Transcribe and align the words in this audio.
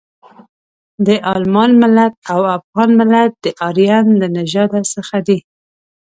د 1.05 1.07
المان 1.33 1.71
ملت 1.81 2.13
او 2.33 2.39
افغان 2.57 2.89
ملت 2.99 3.31
د 3.43 3.45
ارین 3.67 4.05
له 4.21 4.27
نژاده 4.37 4.79
څخه 4.93 5.17
دي. 5.27 5.39